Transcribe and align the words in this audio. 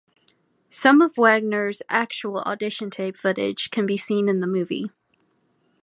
Some 0.71 0.99
of 1.03 1.15
Waggoner's 1.19 1.83
actual 1.87 2.39
audition 2.41 2.89
tape 2.89 3.15
footage 3.15 3.69
can 3.69 3.85
be 3.85 3.97
seen 3.97 4.29
in 4.29 4.39
the 4.39 4.47
movie. 4.47 4.89